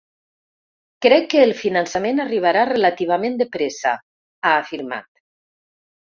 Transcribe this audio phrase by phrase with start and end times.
[1.05, 3.91] “Crec que el finançament arribarà relativament de pressa”,
[4.51, 5.07] ha afirmat.